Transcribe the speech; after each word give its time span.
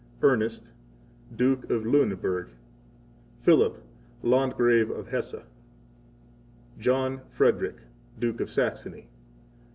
11 0.23 0.31
Ernest, 0.33 0.71
Duke 1.35 1.69
of 1.69 1.83
Lueneberg. 1.83 2.45
12 3.43 3.43
Philip, 3.43 3.83
Landgrave 4.23 4.89
of 4.89 5.09
Hesse. 5.09 5.33
13 5.33 5.47
John 6.79 7.21
Frederick, 7.29 7.81
Duke 8.17 8.41
of 8.41 8.49
Saxony. 8.49 9.09